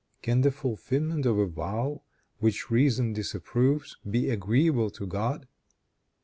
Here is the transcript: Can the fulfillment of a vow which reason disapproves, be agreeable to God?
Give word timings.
Can 0.23 0.41
the 0.41 0.49
fulfillment 0.49 1.27
of 1.27 1.37
a 1.37 1.45
vow 1.45 2.01
which 2.39 2.71
reason 2.71 3.13
disapproves, 3.13 3.97
be 4.09 4.31
agreeable 4.31 4.89
to 4.89 5.05
God? 5.05 5.47